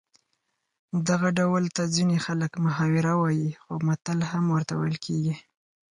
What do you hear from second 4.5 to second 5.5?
ورته ویل کېږي